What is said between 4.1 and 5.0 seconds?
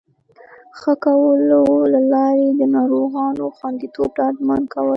ډاډمن کول